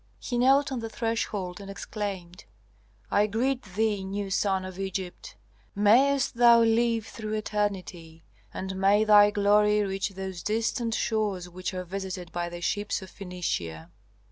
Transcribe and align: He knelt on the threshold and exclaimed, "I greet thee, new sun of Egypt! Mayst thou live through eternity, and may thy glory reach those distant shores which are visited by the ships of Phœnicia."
He 0.17 0.39
knelt 0.39 0.71
on 0.71 0.79
the 0.79 0.89
threshold 0.89 1.61
and 1.61 1.69
exclaimed, 1.69 2.45
"I 3.11 3.27
greet 3.27 3.61
thee, 3.61 4.03
new 4.03 4.31
sun 4.31 4.65
of 4.65 4.79
Egypt! 4.79 5.35
Mayst 5.75 6.37
thou 6.37 6.61
live 6.63 7.05
through 7.05 7.33
eternity, 7.33 8.23
and 8.51 8.77
may 8.77 9.03
thy 9.03 9.29
glory 9.29 9.83
reach 9.83 10.09
those 10.09 10.41
distant 10.41 10.95
shores 10.95 11.47
which 11.49 11.71
are 11.75 11.83
visited 11.85 12.31
by 12.31 12.49
the 12.49 12.61
ships 12.61 13.03
of 13.03 13.11
Phœnicia." 13.11 13.89